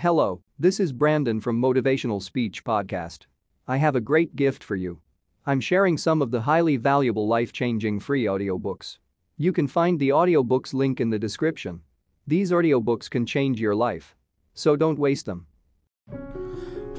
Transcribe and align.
Hello, 0.00 0.42
this 0.58 0.78
is 0.78 0.92
Brandon 0.92 1.40
from 1.40 1.58
Motivational 1.58 2.22
Speech 2.22 2.64
Podcast. 2.64 3.20
I 3.66 3.78
have 3.78 3.96
a 3.96 4.00
great 4.00 4.36
gift 4.36 4.62
for 4.62 4.76
you. 4.76 5.00
I'm 5.46 5.58
sharing 5.58 5.96
some 5.96 6.20
of 6.20 6.30
the 6.30 6.42
highly 6.42 6.76
valuable 6.76 7.26
life 7.26 7.50
changing 7.50 8.00
free 8.00 8.24
audiobooks. 8.24 8.98
You 9.38 9.54
can 9.54 9.66
find 9.66 9.98
the 9.98 10.10
audiobooks 10.10 10.74
link 10.74 11.00
in 11.00 11.08
the 11.08 11.18
description. 11.18 11.80
These 12.26 12.50
audiobooks 12.50 13.08
can 13.08 13.24
change 13.24 13.58
your 13.58 13.74
life. 13.74 14.14
So 14.52 14.76
don't 14.76 14.98
waste 14.98 15.24
them. 15.24 15.46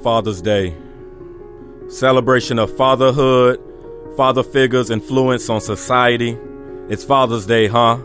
Father's 0.02 0.42
Day. 0.42 0.76
Celebration 1.90 2.58
of 2.58 2.76
fatherhood, 2.76 3.62
father 4.18 4.42
figures' 4.42 4.90
influence 4.90 5.52
on 5.52 5.62
society. 5.62 6.36
It's 6.90 7.04
Father's 7.04 7.46
Day, 7.46 7.68
huh? 7.68 8.00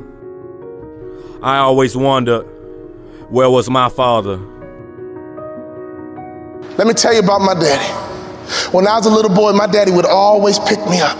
I 1.43 1.57
always 1.57 1.97
wondered 1.97 2.43
where 3.31 3.49
was 3.49 3.71
my 3.71 3.89
father? 3.89 4.62
Let 6.79 6.86
me 6.86 6.94
tell 6.94 7.12
you 7.12 7.21
about 7.21 7.40
my 7.40 7.54
daddy. 7.54 7.93
When 8.72 8.86
I 8.86 8.96
was 8.96 9.07
a 9.07 9.11
little 9.11 9.35
boy, 9.35 9.53
my 9.53 9.67
daddy 9.67 9.90
would 9.93 10.07
always 10.07 10.58
pick 10.58 10.79
me 10.89 11.00
up. 11.00 11.18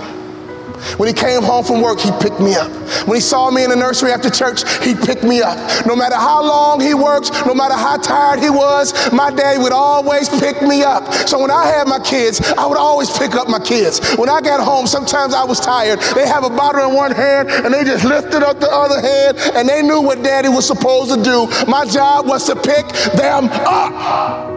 When 0.99 1.07
he 1.09 1.15
came 1.15 1.43
home 1.43 1.65
from 1.65 1.81
work, 1.81 2.01
he 2.01 2.11
picked 2.21 2.41
me 2.41 2.55
up. 2.55 2.71
When 3.07 3.17
he 3.17 3.21
saw 3.21 3.51
me 3.51 3.65
in 3.65 3.71
the 3.71 3.77
nursery 3.77 4.11
after 4.11 4.29
church, 4.29 4.63
he 4.85 4.95
picked 4.95 5.23
me 5.23 5.41
up. 5.41 5.57
No 5.87 5.95
matter 5.95 6.17
how 6.17 6.43
long 6.43 6.81
he 6.81 6.95
worked, 6.95 7.33
no 7.47 7.55
matter 7.55 7.75
how 7.75 7.97
tired 7.97 8.41
he 8.41 8.51
was, 8.51 8.93
my 9.13 9.31
daddy 9.31 9.59
would 9.63 9.73
always 9.73 10.29
pick 10.29 10.61
me 10.63 10.83
up. 10.83 11.13
So 11.29 11.39
when 11.39 11.51
I 11.51 11.67
had 11.67 11.87
my 11.87 12.01
kids, 12.01 12.41
I 12.59 12.67
would 12.67 12.79
always 12.79 13.11
pick 13.17 13.35
up 13.35 13.49
my 13.49 13.61
kids. 13.61 14.01
When 14.17 14.29
I 14.29 14.41
got 14.41 14.61
home, 14.61 14.87
sometimes 14.87 15.35
I 15.35 15.45
was 15.45 15.61
tired. 15.61 16.01
They 16.15 16.27
have 16.27 16.45
a 16.45 16.51
bottle 16.51 16.89
in 16.89 16.95
one 16.95 17.13
hand 17.13 17.49
and 17.51 17.73
they 17.73 17.85
just 17.85 18.05
lifted 18.05 18.43
up 18.43 18.61
the 18.61 18.71
other 18.71 19.01
hand 19.01 19.39
and 19.55 19.69
they 19.69 19.83
knew 19.83 20.01
what 20.01 20.23
daddy 20.23 20.49
was 20.49 20.67
supposed 20.67 21.15
to 21.15 21.23
do. 21.23 21.47
My 21.67 21.85
job 21.85 22.27
was 22.27 22.47
to 22.47 22.57
pick 22.57 22.89
them 23.15 23.49
up. 23.51 24.52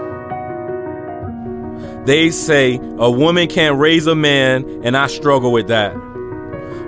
They 2.06 2.30
say 2.32 2.80
a 2.98 3.10
woman 3.10 3.48
can't 3.48 3.80
raise 3.80 4.08
a 4.08 4.16
man, 4.16 4.82
and 4.84 4.96
I 4.96 5.08
struggle 5.08 5.52
with 5.52 5.68
that. 5.68 5.96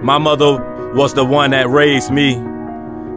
My 0.04 0.18
mother 0.18 0.94
was 0.94 1.14
the 1.14 1.26
one 1.26 1.52
that 1.52 1.70
raised 1.70 2.12
me. 2.12 2.36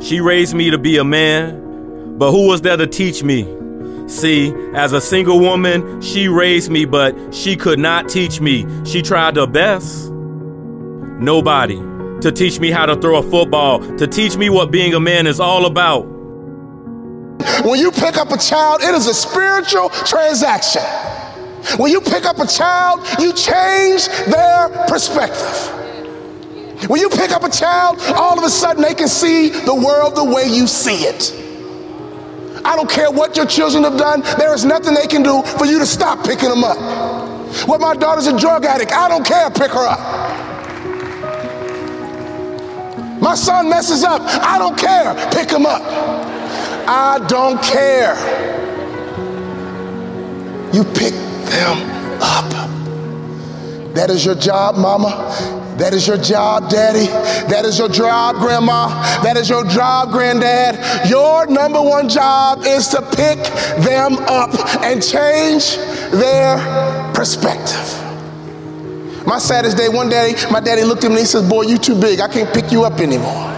She 0.01 0.21
raised 0.21 0.55
me 0.55 0.71
to 0.71 0.79
be 0.79 0.97
a 0.97 1.05
man, 1.05 2.17
but 2.19 2.31
who 2.31 2.47
was 2.47 2.63
there 2.63 2.77
to 2.77 2.87
teach 2.87 3.23
me? 3.23 3.45
See, 4.09 4.53
as 4.75 4.93
a 4.93 5.01
single 5.01 5.39
woman, 5.39 6.01
she 6.01 6.27
raised 6.27 6.71
me, 6.71 6.85
but 6.85 7.35
she 7.35 7.55
could 7.55 7.79
not 7.79 8.09
teach 8.09 8.41
me. 8.41 8.67
She 8.85 9.03
tried 9.03 9.37
her 9.37 9.47
best. 9.47 10.11
Nobody 11.21 11.77
to 12.23 12.33
teach 12.33 12.61
me 12.61 12.71
how 12.71 12.87
to 12.87 12.97
throw 12.97 13.17
a 13.19 13.23
football, 13.23 13.81
to 13.97 14.07
teach 14.07 14.37
me 14.37 14.51
what 14.51 14.71
being 14.71 14.95
a 14.95 15.01
man 15.01 15.27
is 15.27 15.41
all 15.41 15.67
about. 15.67 16.07
When 17.65 17.79
you 17.79 17.91
pick 17.91 18.17
up 18.17 18.31
a 18.31 18.39
child, 18.39 18.83
it 18.83 18.95
is 18.95 19.07
a 19.07 19.15
spiritual 19.15 19.91
transaction. 19.91 20.83
When 21.77 21.93
you 21.93 22.01
pick 22.01 22.25
up 22.25 22.39
a 22.39 22.47
child, 22.47 23.01
you 23.19 23.33
change 23.33 24.09
their 24.27 24.69
perspective. 24.87 25.77
When 26.89 27.01
you 27.01 27.11
pick 27.11 27.31
up 27.31 27.45
a 27.45 27.51
child, 27.51 27.99
all 28.15 28.39
of 28.39 28.45
a 28.45 28.49
sudden 28.49 28.83
they 28.83 28.95
can 28.95 29.09
see 29.09 29.51
the 29.51 29.75
world 29.75 30.17
the 30.17 30.25
way 30.25 30.47
you 30.47 30.67
see 30.67 31.05
it. 31.05 31.35
I 32.65 32.77
don't 32.77 32.91
care 32.91 33.11
what 33.11 33.37
your 33.37 33.47
children 33.47 33.85
have 33.85 33.97
done, 33.97 34.23
there 34.39 34.55
is 34.55 34.65
nothing 34.65 34.95
they 34.95 35.07
can 35.07 35.23
do 35.23 35.43
for 35.43 35.67
you 35.67 35.79
to 35.79 35.87
stop 35.87 36.25
picking 36.25 36.49
them 36.49 36.65
up. 36.65 36.79
What 37.67 37.81
my 37.81 37.95
daughter's 37.95 38.27
a 38.27 38.39
drug 38.39 38.65
addict, 38.65 38.93
I 38.93 39.09
don't 39.09 39.25
care, 39.25 39.51
pick 39.51 39.73
her 39.73 39.87
up. 39.87 40.01
My 43.21 43.35
son 43.35 43.69
messes 43.69 44.03
up, 44.03 44.23
I 44.23 44.59
don't 44.59 44.79
care, 44.79 45.15
pick 45.33 45.51
him 45.51 45.67
up. 45.67 45.83
I 46.89 47.25
don't 47.29 47.63
care. 47.63 48.17
You 50.73 50.85
pick 50.85 51.13
them 51.51 52.21
up. 52.23 52.51
That 53.95 54.09
is 54.09 54.25
your 54.25 54.37
job, 54.37 54.77
mama. 54.77 55.11
That 55.77 55.95
is 55.95 56.07
your 56.07 56.19
job, 56.19 56.71
daddy. 56.71 57.07
That 57.49 57.65
is 57.65 57.79
your 57.79 57.89
job, 57.89 58.37
grandma. 58.37 58.89
That 59.23 59.37
is 59.37 59.49
your 59.49 59.65
job, 59.65 60.11
granddad. 60.11 61.09
Your 61.09 61.47
number 61.47 61.81
one 61.83 62.09
job 62.09 62.65
is 62.65 62.89
to 62.89 63.03
pick 63.03 63.39
them 63.83 64.17
up 64.29 64.55
and 64.83 65.03
change 65.03 65.77
their 66.13 67.13
perspective. 67.15 67.97
My 69.27 69.39
saddest 69.39 69.77
day, 69.77 69.89
one 69.89 70.09
day, 70.09 70.35
my 70.51 70.61
daddy 70.61 70.83
looked 70.85 71.05
at 71.05 71.09
me 71.09 71.17
and 71.17 71.21
he 71.21 71.27
says, 71.27 71.49
Boy, 71.49 71.63
you 71.63 71.79
too 71.79 71.99
big. 71.99 72.21
I 72.21 72.29
can't 72.29 72.53
pick 72.53 72.71
you 72.71 72.85
up 72.85 73.01
anymore. 73.01 73.49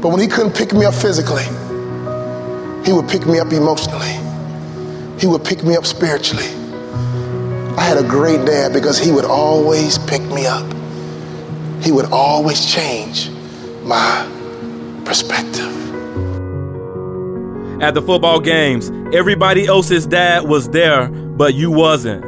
But 0.00 0.08
when 0.08 0.20
he 0.20 0.26
couldn't 0.26 0.54
pick 0.54 0.72
me 0.72 0.84
up 0.84 0.94
physically, 0.94 1.44
he 2.84 2.92
would 2.92 3.08
pick 3.08 3.26
me 3.26 3.38
up 3.38 3.52
emotionally. 3.52 4.25
He 5.18 5.26
would 5.26 5.44
pick 5.44 5.64
me 5.64 5.76
up 5.76 5.86
spiritually. 5.86 6.46
I 7.76 7.82
had 7.82 7.96
a 7.98 8.06
great 8.06 8.44
dad 8.46 8.72
because 8.72 8.98
he 8.98 9.12
would 9.12 9.24
always 9.24 9.98
pick 9.98 10.22
me 10.22 10.46
up. 10.46 10.66
He 11.82 11.92
would 11.92 12.06
always 12.06 12.64
change 12.64 13.30
my 13.82 14.26
perspective. 15.04 15.72
At 17.82 17.94
the 17.94 18.02
football 18.02 18.40
games, 18.40 18.90
everybody 19.14 19.66
else's 19.66 20.06
dad 20.06 20.44
was 20.44 20.70
there, 20.70 21.08
but 21.08 21.54
you 21.54 21.70
wasn't. 21.70 22.22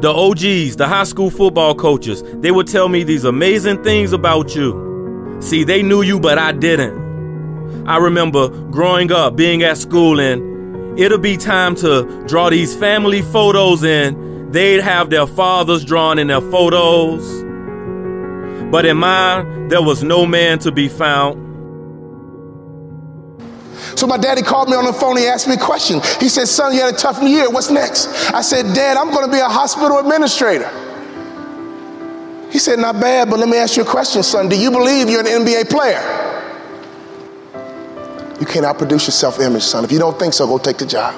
The 0.00 0.12
OGs, 0.12 0.76
the 0.76 0.86
high 0.86 1.04
school 1.04 1.30
football 1.30 1.74
coaches, 1.74 2.22
they 2.34 2.50
would 2.50 2.68
tell 2.68 2.88
me 2.88 3.04
these 3.04 3.24
amazing 3.24 3.82
things 3.82 4.12
about 4.12 4.54
you. 4.54 5.38
See, 5.40 5.64
they 5.64 5.82
knew 5.82 6.02
you, 6.02 6.20
but 6.20 6.38
I 6.38 6.52
didn't. 6.52 7.86
I 7.88 7.98
remember 7.98 8.48
growing 8.70 9.10
up, 9.10 9.34
being 9.34 9.62
at 9.62 9.78
school, 9.78 10.20
and 10.20 10.53
it'll 10.96 11.18
be 11.18 11.36
time 11.36 11.74
to 11.76 12.24
draw 12.26 12.50
these 12.50 12.74
family 12.76 13.22
photos 13.22 13.84
in 13.84 14.24
they'd 14.54 14.80
have 14.80 15.10
their 15.10 15.26
fathers 15.26 15.84
drawn 15.84 16.18
in 16.18 16.28
their 16.28 16.40
photos. 16.40 17.42
But 18.70 18.86
in 18.86 18.96
mine, 18.96 19.68
there 19.68 19.82
was 19.82 20.04
no 20.04 20.24
man 20.24 20.60
to 20.60 20.70
be 20.70 20.88
found. 20.88 21.42
So 23.98 24.06
my 24.06 24.16
daddy 24.16 24.42
called 24.42 24.68
me 24.68 24.76
on 24.76 24.84
the 24.84 24.92
phone. 24.92 25.16
He 25.16 25.26
asked 25.26 25.48
me 25.48 25.54
a 25.54 25.58
question. 25.58 26.00
He 26.20 26.28
said, 26.28 26.46
Son, 26.46 26.72
you 26.72 26.80
had 26.80 26.94
a 26.94 26.96
tough 26.96 27.20
year. 27.22 27.50
What's 27.50 27.70
next? 27.70 28.06
I 28.32 28.42
said, 28.42 28.72
Dad, 28.74 28.96
I'm 28.96 29.10
going 29.10 29.26
to 29.26 29.32
be 29.32 29.40
a 29.40 29.48
hospital 29.48 29.98
administrator. 29.98 30.70
He 32.50 32.58
said, 32.60 32.78
Not 32.78 33.00
bad, 33.00 33.28
but 33.30 33.40
let 33.40 33.48
me 33.48 33.56
ask 33.56 33.76
you 33.76 33.82
a 33.82 33.86
question, 33.86 34.22
son. 34.22 34.48
Do 34.48 34.56
you 34.56 34.70
believe 34.70 35.10
you're 35.10 35.20
an 35.20 35.26
NBA 35.26 35.68
player? 35.68 36.23
You 38.40 38.46
cannot 38.46 38.78
produce 38.78 39.06
your 39.06 39.12
self 39.12 39.40
image, 39.40 39.62
son. 39.62 39.84
If 39.84 39.92
you 39.92 39.98
don't 39.98 40.18
think 40.18 40.34
so, 40.34 40.46
go 40.46 40.58
take 40.58 40.78
the 40.78 40.86
job. 40.86 41.14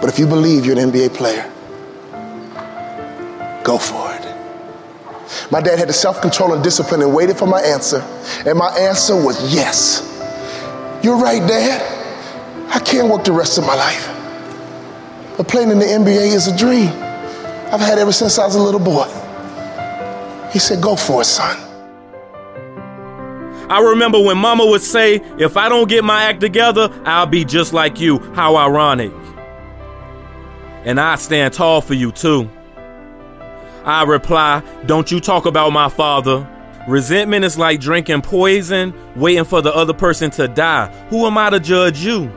But 0.00 0.08
if 0.10 0.18
you 0.18 0.26
believe 0.26 0.66
you're 0.66 0.78
an 0.78 0.90
NBA 0.90 1.14
player, 1.14 1.52
Go 3.64 3.78
for 3.78 4.12
it. 4.12 4.22
My 5.50 5.60
dad 5.60 5.78
had 5.78 5.88
the 5.88 5.92
self 5.92 6.20
control 6.20 6.52
and 6.52 6.62
discipline 6.64 7.02
and 7.02 7.14
waited 7.14 7.36
for 7.36 7.46
my 7.46 7.60
answer. 7.60 8.00
And 8.44 8.58
my 8.58 8.68
answer 8.76 9.14
was 9.14 9.54
yes. 9.54 10.08
You're 11.02 11.16
right, 11.16 11.46
Dad. 11.46 11.80
I 12.68 12.78
can't 12.80 13.08
work 13.08 13.24
the 13.24 13.32
rest 13.32 13.58
of 13.58 13.66
my 13.66 13.74
life. 13.74 14.08
But 15.36 15.48
playing 15.48 15.70
in 15.70 15.78
the 15.78 15.84
NBA 15.84 16.34
is 16.34 16.48
a 16.48 16.56
dream 16.56 16.88
I've 16.88 17.80
had 17.80 17.98
ever 17.98 18.12
since 18.12 18.38
I 18.38 18.46
was 18.46 18.54
a 18.56 18.62
little 18.62 18.80
boy. 18.80 19.06
He 20.52 20.58
said, 20.58 20.82
Go 20.82 20.96
for 20.96 21.22
it, 21.22 21.26
son. 21.26 21.71
I 23.68 23.80
remember 23.80 24.20
when 24.20 24.38
mama 24.38 24.66
would 24.66 24.82
say, 24.82 25.16
If 25.38 25.56
I 25.56 25.68
don't 25.68 25.88
get 25.88 26.04
my 26.04 26.24
act 26.24 26.40
together, 26.40 26.90
I'll 27.04 27.26
be 27.26 27.44
just 27.44 27.72
like 27.72 28.00
you. 28.00 28.18
How 28.34 28.56
ironic. 28.56 29.12
And 30.84 31.00
I 31.00 31.16
stand 31.16 31.54
tall 31.54 31.80
for 31.80 31.94
you 31.94 32.12
too. 32.12 32.48
I 33.84 34.04
reply, 34.04 34.62
Don't 34.86 35.10
you 35.10 35.20
talk 35.20 35.46
about 35.46 35.70
my 35.70 35.88
father. 35.88 36.48
Resentment 36.88 37.44
is 37.44 37.56
like 37.56 37.80
drinking 37.80 38.22
poison, 38.22 38.92
waiting 39.14 39.44
for 39.44 39.62
the 39.62 39.74
other 39.74 39.94
person 39.94 40.30
to 40.32 40.48
die. 40.48 40.88
Who 41.10 41.26
am 41.26 41.38
I 41.38 41.50
to 41.50 41.60
judge 41.60 42.00
you? 42.04 42.30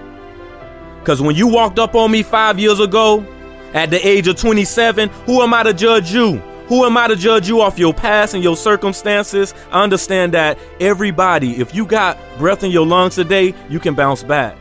Because 1.00 1.22
when 1.22 1.36
you 1.36 1.48
walked 1.48 1.80
up 1.80 1.96
on 1.96 2.12
me 2.12 2.22
five 2.22 2.60
years 2.60 2.80
ago, 2.80 3.26
at 3.74 3.90
the 3.90 4.08
age 4.08 4.28
of 4.28 4.38
27, 4.38 5.10
who 5.26 5.42
am 5.42 5.54
I 5.54 5.64
to 5.64 5.74
judge 5.74 6.12
you? 6.14 6.42
Who 6.68 6.84
am 6.84 6.98
I 6.98 7.08
to 7.08 7.16
judge 7.16 7.48
you 7.48 7.62
off 7.62 7.78
your 7.78 7.94
past 7.94 8.34
and 8.34 8.44
your 8.44 8.58
circumstances? 8.58 9.54
I 9.72 9.84
understand 9.84 10.34
that 10.34 10.58
everybody, 10.80 11.60
if 11.60 11.76
you 11.76 11.86
got 11.86 12.18
breath 12.40 12.64
in 12.64 12.72
your 12.72 12.88
lungs 12.88 13.14
today, 13.14 13.54
you 13.70 13.80
can 13.80 13.94
bounce 13.94 14.24
back. 14.24 14.58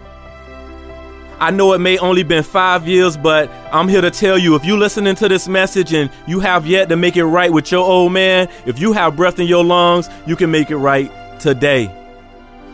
I 1.41 1.51
know 1.51 1.73
it 1.73 1.79
may 1.79 1.97
only 1.99 2.23
been 2.23 2.43
five 2.43 2.87
years, 2.87 3.17
but 3.17 3.51
I'm 3.73 3.89
here 3.89 4.03
to 4.03 4.11
tell 4.11 4.37
you 4.37 4.55
if 4.55 4.65
you 4.67 4.77
listening 4.77 5.15
to 5.17 5.29
this 5.29 5.49
message 5.49 5.95
and 5.95 6.11
you 6.27 6.41
have 6.41 6.67
yet 6.67 6.91
to 6.91 6.97
make 6.97 7.17
it 7.17 7.25
right 7.25 7.53
with 7.53 7.73
your 7.73 7.85
old 7.85 8.12
man, 8.12 8.49
if 8.67 8.79
you 8.79 8.93
have 8.93 9.17
breath 9.17 9.41
in 9.41 9.47
your 9.47 9.65
lungs, 9.65 10.09
you 10.27 10.37
can 10.37 10.51
make 10.51 10.71
it 10.71 10.77
right 10.77 11.11
today. 11.41 11.91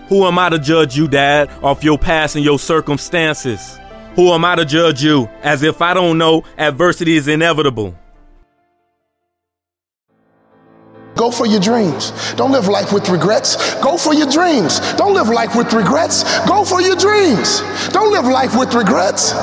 Who 0.09 0.27
am 0.27 0.41
I 0.41 0.49
to 0.49 0.59
judge 0.59 0.97
you, 0.97 1.07
Dad, 1.07 1.51
off 1.63 1.85
your 1.85 1.99
past 1.99 2.35
and 2.35 2.45
your 2.45 2.59
circumstances? 2.59 3.79
Who 4.17 4.31
am 4.33 4.45
I 4.45 4.57
to 4.57 4.65
judge 4.65 5.05
you 5.05 5.29
as 5.43 5.63
if 5.63 5.81
I 5.81 5.95
don't 5.95 6.19
know 6.19 6.43
adversity 6.59 7.17
is 7.17 7.29
inevitable? 7.29 7.95
Go 11.21 11.31
for 11.31 11.45
your 11.45 11.61
dreams. 11.61 12.13
Don't 12.33 12.51
live 12.51 12.67
life 12.67 12.95
with 12.95 13.11
regrets. 13.11 13.75
Go 13.83 13.99
for 13.99 14.15
your 14.15 14.27
dreams. 14.27 14.81
Don't 14.95 15.13
live 15.13 15.29
life 15.29 15.55
with 15.55 15.71
regrets. 15.75 16.25
Go 16.49 16.65
for 16.65 16.81
your 16.81 16.97
dreams. 16.97 17.61
Don't 17.91 18.11
live 18.11 18.25
life 18.25 18.59
with 18.59 18.73
regrets. 18.73 19.35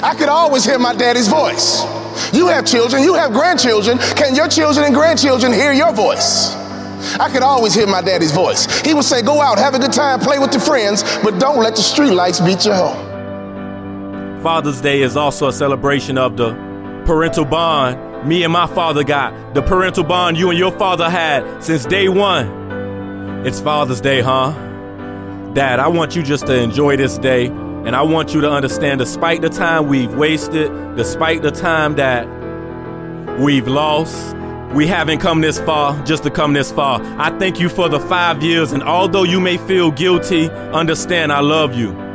I 0.00 0.14
could 0.16 0.30
always 0.30 0.64
hear 0.64 0.78
my 0.78 0.94
daddy's 0.94 1.28
voice. 1.28 1.84
You 2.32 2.48
have 2.48 2.64
children, 2.64 3.02
you 3.02 3.12
have 3.12 3.34
grandchildren. 3.34 3.98
Can 4.16 4.34
your 4.34 4.48
children 4.48 4.86
and 4.86 4.94
grandchildren 4.94 5.52
hear 5.52 5.70
your 5.74 5.92
voice? 5.92 6.54
I 7.20 7.28
could 7.30 7.42
always 7.42 7.74
hear 7.74 7.86
my 7.86 8.00
daddy's 8.00 8.32
voice. 8.32 8.64
He 8.80 8.94
would 8.94 9.04
say, 9.04 9.20
Go 9.20 9.42
out, 9.42 9.58
have 9.58 9.74
a 9.74 9.78
good 9.78 9.92
time, 9.92 10.18
play 10.18 10.38
with 10.38 10.54
your 10.54 10.62
friends, 10.62 11.02
but 11.22 11.38
don't 11.38 11.58
let 11.58 11.76
the 11.76 11.82
streetlights 11.82 12.42
beat 12.42 12.64
you 12.64 12.72
home. 12.72 14.42
Father's 14.42 14.80
Day 14.80 15.02
is 15.02 15.14
also 15.14 15.48
a 15.48 15.52
celebration 15.52 16.16
of 16.16 16.38
the 16.38 16.54
parental 17.04 17.44
bond 17.44 18.05
me 18.26 18.42
and 18.42 18.52
my 18.52 18.66
father 18.66 19.04
got, 19.04 19.54
the 19.54 19.62
parental 19.62 20.02
bond 20.02 20.36
you 20.36 20.50
and 20.50 20.58
your 20.58 20.72
father 20.72 21.08
had 21.08 21.62
since 21.62 21.86
day 21.86 22.08
one. 22.08 23.46
It's 23.46 23.60
Father's 23.60 24.00
Day, 24.00 24.20
huh? 24.20 24.50
Dad, 25.54 25.78
I 25.78 25.86
want 25.86 26.16
you 26.16 26.22
just 26.22 26.46
to 26.46 26.60
enjoy 26.60 26.96
this 26.96 27.16
day, 27.18 27.46
and 27.46 27.94
I 27.94 28.02
want 28.02 28.34
you 28.34 28.40
to 28.40 28.50
understand 28.50 28.98
despite 28.98 29.42
the 29.42 29.48
time 29.48 29.86
we've 29.86 30.12
wasted, 30.14 30.72
despite 30.96 31.42
the 31.42 31.52
time 31.52 31.94
that 31.94 32.26
we've 33.38 33.68
lost, 33.68 34.36
we 34.74 34.88
haven't 34.88 35.20
come 35.20 35.40
this 35.40 35.60
far 35.60 36.04
just 36.04 36.24
to 36.24 36.30
come 36.30 36.52
this 36.52 36.72
far. 36.72 37.00
I 37.18 37.30
thank 37.38 37.60
you 37.60 37.68
for 37.68 37.88
the 37.88 38.00
five 38.00 38.42
years, 38.42 38.72
and 38.72 38.82
although 38.82 39.22
you 39.22 39.40
may 39.40 39.56
feel 39.56 39.92
guilty, 39.92 40.50
understand 40.50 41.32
I 41.32 41.40
love 41.40 41.74
you. 41.74 42.05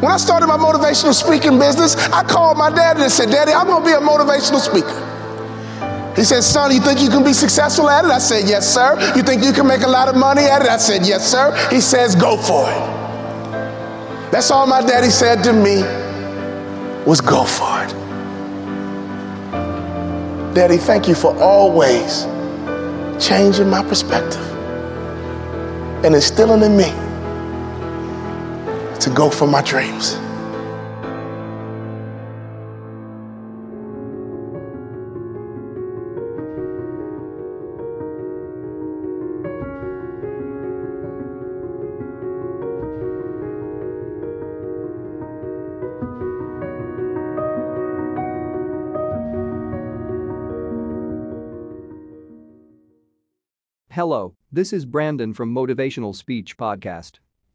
When 0.00 0.10
I 0.10 0.16
started 0.16 0.46
my 0.46 0.56
motivational 0.56 1.12
speaking 1.12 1.58
business, 1.58 1.94
I 2.08 2.24
called 2.24 2.56
my 2.56 2.70
daddy 2.70 3.02
and 3.02 3.12
said, 3.12 3.30
Daddy, 3.30 3.52
I'm 3.52 3.66
going 3.66 3.82
to 3.82 3.86
be 3.86 3.92
a 3.92 4.00
motivational 4.00 4.60
speaker. 4.60 4.96
He 6.16 6.24
said, 6.24 6.42
Son, 6.42 6.72
you 6.72 6.80
think 6.80 7.00
you 7.00 7.10
can 7.10 7.22
be 7.22 7.34
successful 7.34 7.88
at 7.90 8.06
it? 8.06 8.10
I 8.10 8.18
said, 8.18 8.48
Yes, 8.48 8.72
sir. 8.72 8.98
You 9.14 9.22
think 9.22 9.44
you 9.44 9.52
can 9.52 9.66
make 9.66 9.82
a 9.82 9.88
lot 9.88 10.08
of 10.08 10.16
money 10.16 10.44
at 10.44 10.62
it? 10.62 10.68
I 10.68 10.78
said, 10.78 11.04
Yes, 11.06 11.30
sir. 11.30 11.54
He 11.70 11.82
says, 11.82 12.14
Go 12.14 12.38
for 12.38 12.64
it. 12.70 13.00
That's 14.32 14.50
all 14.50 14.66
my 14.66 14.80
daddy 14.80 15.10
said 15.10 15.42
to 15.44 15.52
me 15.52 15.82
was 17.04 17.20
go 17.20 17.44
for 17.44 17.84
it. 17.84 17.90
Daddy, 20.54 20.78
thank 20.78 21.08
you 21.08 21.14
for 21.14 21.36
always 21.38 22.24
changing 23.24 23.68
my 23.68 23.82
perspective 23.82 24.40
and 26.04 26.14
instilling 26.14 26.62
in 26.62 26.76
me 26.76 27.09
to 29.00 29.10
go 29.10 29.30
for 29.30 29.46
my 29.46 29.62
dreams. 29.62 30.18
Hello, 53.92 54.34
this 54.50 54.72
is 54.72 54.86
Brandon 54.86 55.34
from 55.34 55.52
Motivational 55.52 56.14
Speech 56.14 56.56
Podcast. 56.56 57.18